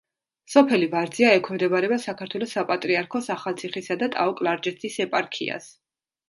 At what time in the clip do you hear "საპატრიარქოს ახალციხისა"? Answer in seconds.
2.57-3.99